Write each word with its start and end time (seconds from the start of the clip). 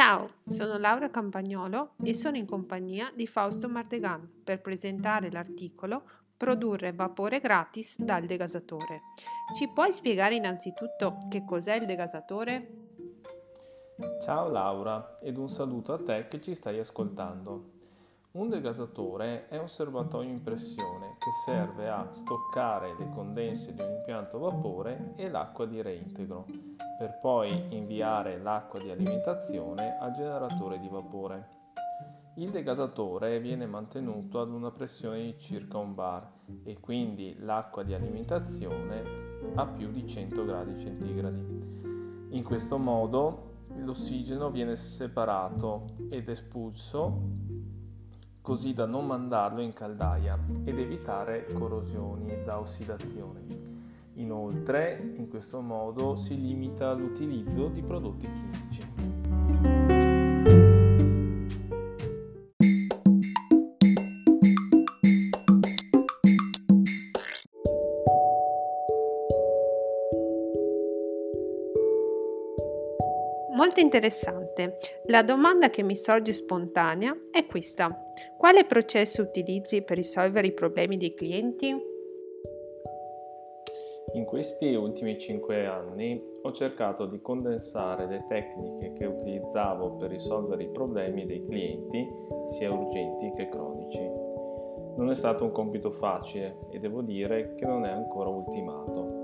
Ciao, 0.00 0.30
sono 0.48 0.78
Laura 0.78 1.10
Campagnolo 1.10 1.90
e 2.02 2.14
sono 2.14 2.38
in 2.38 2.46
compagnia 2.46 3.12
di 3.14 3.26
Fausto 3.26 3.68
Martegan 3.68 4.40
per 4.42 4.62
presentare 4.62 5.30
l'articolo 5.30 6.04
Produrre 6.38 6.94
vapore 6.94 7.38
gratis 7.38 8.00
dal 8.00 8.24
degasatore. 8.24 9.02
Ci 9.54 9.68
puoi 9.68 9.92
spiegare 9.92 10.36
innanzitutto 10.36 11.18
che 11.28 11.44
cos'è 11.44 11.74
il 11.74 11.84
degasatore? 11.84 12.70
Ciao 14.22 14.48
Laura 14.48 15.18
ed 15.20 15.36
un 15.36 15.50
saluto 15.50 15.92
a 15.92 16.02
te 16.02 16.28
che 16.28 16.40
ci 16.40 16.54
stai 16.54 16.78
ascoltando. 16.78 17.79
Un 18.32 18.48
degasatore 18.48 19.48
è 19.48 19.58
un 19.58 19.68
serbatoio 19.68 20.28
in 20.28 20.40
pressione 20.40 21.16
che 21.18 21.32
serve 21.44 21.88
a 21.88 22.06
stoccare 22.12 22.94
le 22.96 23.08
condense 23.12 23.74
di 23.74 23.82
un 23.82 23.90
impianto 23.90 24.38
vapore 24.38 25.14
e 25.16 25.28
l'acqua 25.28 25.66
di 25.66 25.82
reintegro, 25.82 26.46
per 26.96 27.18
poi 27.20 27.74
inviare 27.74 28.38
l'acqua 28.38 28.78
di 28.78 28.88
alimentazione 28.88 29.98
al 29.98 30.12
generatore 30.12 30.78
di 30.78 30.86
vapore. 30.88 31.48
Il 32.34 32.52
degasatore 32.52 33.40
viene 33.40 33.66
mantenuto 33.66 34.40
ad 34.40 34.50
una 34.50 34.70
pressione 34.70 35.22
di 35.24 35.36
circa 35.36 35.78
un 35.78 35.96
bar 35.96 36.30
e 36.62 36.78
quindi 36.78 37.34
l'acqua 37.40 37.82
di 37.82 37.94
alimentazione 37.94 39.02
a 39.56 39.66
più 39.66 39.90
di 39.90 40.06
100 40.06 40.44
gradi 40.44 40.78
centigradi. 40.78 42.28
In 42.28 42.44
questo 42.44 42.78
modo 42.78 43.64
l'ossigeno 43.78 44.50
viene 44.50 44.76
separato 44.76 45.96
ed 46.10 46.28
espulso 46.28 47.58
così 48.40 48.72
da 48.72 48.86
non 48.86 49.06
mandarlo 49.06 49.60
in 49.60 49.72
caldaia 49.72 50.38
ed 50.64 50.78
evitare 50.78 51.46
corrosioni 51.52 52.42
da 52.44 52.58
ossidazione. 52.58 53.68
Inoltre, 54.14 55.12
in 55.16 55.28
questo 55.28 55.60
modo 55.60 56.16
si 56.16 56.38
limita 56.38 56.92
l'utilizzo 56.92 57.68
di 57.68 57.82
prodotti 57.82 58.26
chimici. 58.26 58.88
Molto 73.54 73.80
interessante. 73.80 74.39
La 75.06 75.22
domanda 75.22 75.70
che 75.70 75.82
mi 75.82 75.96
sorge 75.96 76.32
spontanea 76.32 77.16
è 77.30 77.46
questa. 77.46 78.04
Quale 78.36 78.64
processo 78.64 79.22
utilizzi 79.22 79.82
per 79.82 79.96
risolvere 79.96 80.48
i 80.48 80.52
problemi 80.52 80.96
dei 80.96 81.14
clienti? 81.14 81.88
In 84.12 84.24
questi 84.24 84.74
ultimi 84.74 85.16
5 85.18 85.66
anni 85.66 86.20
ho 86.42 86.50
cercato 86.52 87.06
di 87.06 87.20
condensare 87.20 88.06
le 88.06 88.24
tecniche 88.28 88.92
che 88.94 89.06
utilizzavo 89.06 89.96
per 89.96 90.10
risolvere 90.10 90.64
i 90.64 90.70
problemi 90.70 91.26
dei 91.26 91.44
clienti, 91.44 92.04
sia 92.46 92.72
urgenti 92.72 93.32
che 93.36 93.48
cronici. 93.48 94.02
Non 94.96 95.10
è 95.10 95.14
stato 95.14 95.44
un 95.44 95.52
compito 95.52 95.92
facile 95.92 96.56
e 96.70 96.80
devo 96.80 97.02
dire 97.02 97.54
che 97.54 97.64
non 97.64 97.84
è 97.84 97.90
ancora 97.90 98.28
ultimato. 98.28 99.19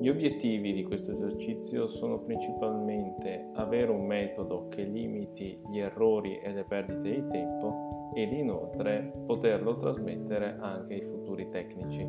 Gli 0.00 0.08
obiettivi 0.08 0.72
di 0.72 0.84
questo 0.84 1.10
esercizio 1.10 1.88
sono 1.88 2.20
principalmente 2.20 3.50
avere 3.54 3.90
un 3.90 4.06
metodo 4.06 4.68
che 4.68 4.84
limiti 4.84 5.60
gli 5.68 5.78
errori 5.80 6.38
e 6.38 6.52
le 6.52 6.62
perdite 6.62 7.20
di 7.20 7.26
tempo 7.26 8.12
ed 8.14 8.32
inoltre 8.32 9.12
poterlo 9.26 9.76
trasmettere 9.76 10.56
anche 10.60 10.94
ai 10.94 11.02
futuri 11.02 11.48
tecnici. 11.48 12.08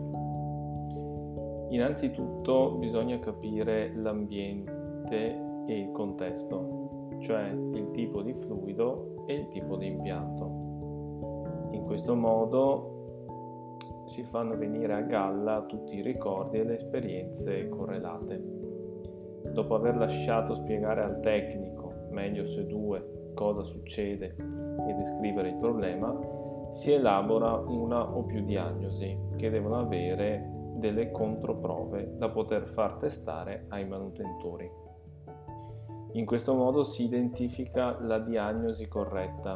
Innanzitutto 1.69 2.75
bisogna 2.77 3.17
capire 3.17 3.91
l'ambiente 3.95 5.63
e 5.65 5.79
il 5.79 5.91
contesto, 5.91 7.17
cioè 7.21 7.49
il 7.49 7.89
tipo 7.91 8.21
di 8.21 8.35
fluido 8.35 9.25
e 9.25 9.33
il 9.33 9.47
tipo 9.47 9.77
di 9.77 9.87
impianto. 9.87 10.45
In 11.71 11.83
questo 11.85 12.15
modo 12.15 12.98
si 14.09 14.23
fanno 14.23 14.57
venire 14.57 14.93
a 14.93 15.01
galla 15.01 15.65
tutti 15.67 15.97
i 15.97 16.01
ricordi 16.01 16.57
e 16.57 16.63
le 16.63 16.75
esperienze 16.75 17.69
correlate. 17.69 18.43
Dopo 19.53 19.75
aver 19.75 19.97
lasciato 19.97 20.55
spiegare 20.55 21.03
al 21.03 21.19
tecnico, 21.19 22.07
meglio 22.09 22.47
se 22.47 22.65
due, 22.65 23.31
cosa 23.35 23.61
succede 23.61 24.35
e 24.35 24.93
descrivere 24.93 25.49
il 25.49 25.57
problema, 25.57 26.19
si 26.71 26.91
elabora 26.91 27.53
una 27.53 28.15
o 28.15 28.23
più 28.23 28.43
diagnosi 28.43 29.15
che 29.37 29.51
devono 29.51 29.79
avere 29.79 30.57
delle 30.77 31.11
controprove 31.11 32.15
da 32.17 32.29
poter 32.29 32.65
far 32.65 32.95
testare 32.95 33.65
ai 33.69 33.87
manutentori. 33.87 34.69
In 36.13 36.25
questo 36.25 36.55
modo 36.55 36.83
si 36.83 37.03
identifica 37.03 37.99
la 38.01 38.17
diagnosi 38.17 38.87
corretta 38.87 39.55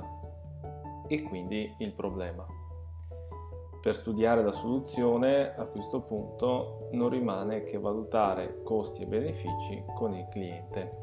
e 1.08 1.24
quindi 1.24 1.74
il 1.80 1.94
problema. 1.94 2.46
Per 3.84 3.94
studiare 3.94 4.42
la 4.42 4.54
soluzione 4.54 5.54
a 5.58 5.66
questo 5.66 6.04
punto 6.04 6.88
non 6.94 7.10
rimane 7.10 7.66
che 7.66 7.78
valutare 7.78 8.62
costi 8.64 9.02
e 9.02 9.08
benefici 9.08 9.84
con 9.94 10.14
il 10.14 10.26
cliente. 10.32 11.02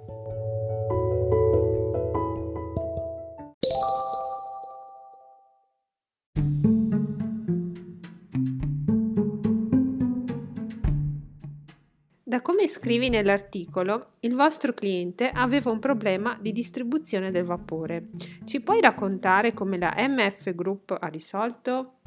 Da 12.23 12.41
come 12.41 12.67
scrivi 12.67 13.11
nell'articolo, 13.11 14.05
il 14.21 14.35
vostro 14.35 14.73
cliente 14.73 15.29
aveva 15.29 15.71
un 15.71 15.81
problema 15.81 16.39
di 16.41 16.53
distribuzione 16.53 17.31
del 17.31 17.45
vapore. 17.45 18.09
Ci 18.47 18.63
puoi 18.63 18.81
raccontare 18.81 19.53
come 19.53 19.77
la 19.77 19.95
MF 19.99 20.55
Group 20.55 20.97
ha 20.99 21.09
risolto? 21.09 22.00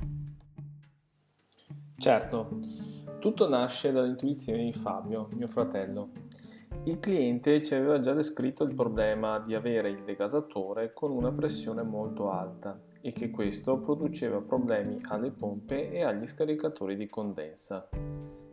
Certo, 2.04 2.50
tutto 3.20 3.48
nasce 3.48 3.94
dall'intuizione 3.94 4.66
di 4.66 4.74
Fabio, 4.74 5.30
mio 5.36 5.48
fratello. 5.48 6.10
Il 6.84 7.00
cliente 7.00 7.64
ci 7.64 7.76
aveva 7.76 8.00
già 8.00 8.12
descritto 8.12 8.66
il 8.66 8.76
problema 8.76 9.40
di 9.40 9.56
avere 9.56 9.90
il 9.90 10.04
degasatore 10.04 10.92
con 10.92 11.12
una 11.12 11.32
pressione 11.32 11.82
molto 11.82 12.30
alta 12.30 12.78
e 13.00 13.14
che 13.14 13.32
questo 13.32 13.78
produceva 13.80 14.42
problemi 14.42 15.00
alle 15.08 15.32
pompe 15.32 15.92
e 15.92 16.04
agli 16.04 16.28
scaricatori 16.28 16.98
di 16.98 17.08
condensa. 17.08 17.88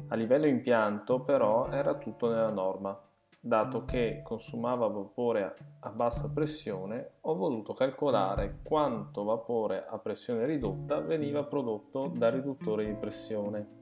A 0.06 0.14
livello 0.14 0.46
impianto 0.46 1.18
però 1.18 1.70
era 1.70 1.94
tutto 1.94 2.28
nella 2.28 2.52
norma. 2.52 2.96
Dato 3.42 3.86
che 3.86 4.20
consumava 4.22 4.86
vapore 4.88 5.54
a 5.80 5.88
bassa 5.88 6.30
pressione, 6.30 7.12
ho 7.22 7.34
voluto 7.34 7.72
calcolare 7.72 8.58
quanto 8.62 9.24
vapore 9.24 9.82
a 9.82 9.98
pressione 9.98 10.44
ridotta 10.44 11.00
veniva 11.00 11.42
prodotto 11.44 12.12
dal 12.14 12.32
riduttore 12.32 12.84
di 12.84 12.92
pressione 12.92 13.78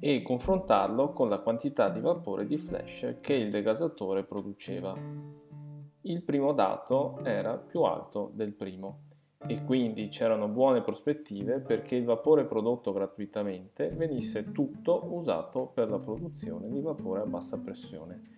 e 0.00 0.22
confrontarlo 0.22 1.12
con 1.12 1.28
la 1.28 1.38
quantità 1.38 1.88
di 1.88 2.00
vapore 2.00 2.46
di 2.46 2.58
flash 2.58 3.18
che 3.20 3.34
il 3.34 3.52
degasatore 3.52 4.24
produceva. 4.24 4.92
Il 6.00 6.22
primo 6.24 6.52
dato 6.52 7.20
era 7.22 7.56
più 7.56 7.82
alto 7.82 8.32
del 8.34 8.54
primo 8.54 9.02
e 9.46 9.62
quindi 9.62 10.08
c'erano 10.08 10.48
buone 10.48 10.82
prospettive 10.82 11.60
perché 11.60 11.94
il 11.94 12.04
vapore 12.04 12.44
prodotto 12.44 12.92
gratuitamente 12.92 13.90
venisse 13.90 14.50
tutto 14.50 15.14
usato 15.14 15.66
per 15.72 15.88
la 15.88 16.00
produzione 16.00 16.68
di 16.68 16.80
vapore 16.80 17.20
a 17.20 17.26
bassa 17.26 17.56
pressione 17.56 18.32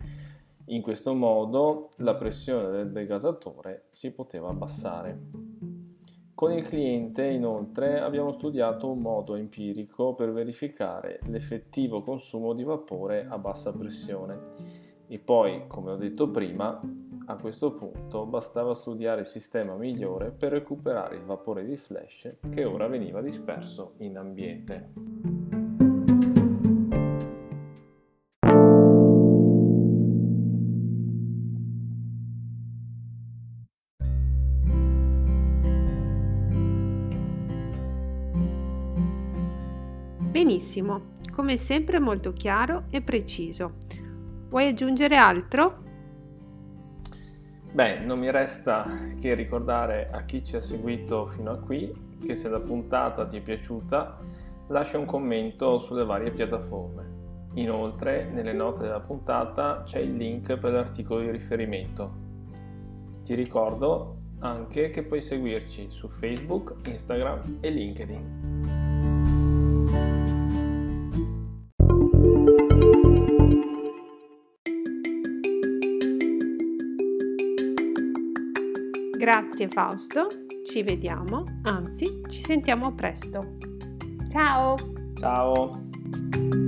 in 0.67 0.83
questo 0.83 1.15
modo 1.15 1.91
la 1.99 2.15
pressione 2.15 2.71
del 2.71 2.91
degasatore 2.91 3.87
si 3.91 4.11
poteva 4.13 4.49
abbassare. 4.49 5.19
Con 6.35 6.53
il 6.53 6.65
cliente 6.65 7.25
inoltre 7.25 8.01
abbiamo 8.01 8.31
studiato 8.31 8.91
un 8.91 8.99
modo 8.99 9.37
empirico 9.37 10.15
per 10.15 10.33
verificare 10.33 11.19
l'effettivo 11.29 12.03
consumo 12.03 12.53
di 12.53 12.63
vapore 12.63 13.27
a 13.29 13.39
bassa 13.39 13.73
pressione 13.73 14.85
e 15.09 15.19
poi, 15.19 15.65
come 15.67 15.93
ho 15.93 15.97
detto 15.97 16.29
prima, 16.31 16.81
a 17.29 17.37
questo 17.37 17.73
punto 17.73 18.27
bastava 18.27 18.75
studiare 18.75 19.21
il 19.21 19.27
sistema 19.27 19.77
migliore 19.77 20.31
per 20.31 20.53
recuperare 20.53 21.17
il 21.17 21.23
vapore 21.23 21.65
di 21.65 21.77
flash 21.77 22.35
che 22.51 22.65
ora 22.65 22.87
veniva 22.87 23.23
disperso 23.23 23.95
in 23.99 24.19
ambiente. 24.19 25.46
Benissimo, 40.37 41.13
come 41.33 41.57
sempre 41.57 41.99
molto 41.99 42.35
chiaro 42.35 42.85
e 42.91 43.01
preciso. 43.01 43.77
Vuoi 44.51 44.67
aggiungere 44.67 45.17
altro? 45.17 45.79
Beh, 47.73 48.01
non 48.01 48.19
mi 48.19 48.31
resta 48.31 48.85
che 49.19 49.33
ricordare 49.33 50.11
a 50.13 50.25
chi 50.27 50.45
ci 50.45 50.57
ha 50.57 50.61
seguito 50.61 51.25
fino 51.25 51.53
a 51.53 51.57
qui 51.57 51.91
che 52.23 52.35
se 52.35 52.51
la 52.51 52.61
puntata 52.61 53.27
ti 53.27 53.39
è 53.39 53.41
piaciuta 53.41 54.19
lascia 54.67 54.99
un 54.99 55.07
commento 55.07 55.79
sulle 55.79 56.05
varie 56.05 56.31
piattaforme. 56.33 57.55
Inoltre, 57.55 58.29
nelle 58.31 58.53
note 58.53 58.83
della 58.83 59.01
puntata 59.01 59.85
c'è 59.87 60.01
il 60.01 60.17
link 60.17 60.59
per 60.59 60.71
l'articolo 60.71 61.21
di 61.21 61.31
riferimento. 61.31 62.13
Ti 63.25 63.35
ricordo 63.35 64.19
anche 64.41 64.91
che 64.91 65.03
puoi 65.03 65.23
seguirci 65.23 65.87
su 65.89 66.09
Facebook, 66.09 66.75
Instagram 66.85 67.57
e 67.61 67.71
LinkedIn. 67.71 68.76
Grazie 79.27 79.67
Fausto, 79.67 80.29
ci 80.63 80.85
vediamo, 80.85 81.43
anzi 81.65 82.21
ci 82.29 82.41
sentiamo 82.41 82.95
presto. 82.95 83.57
Ciao! 84.31 84.77
Ciao! 85.19 86.66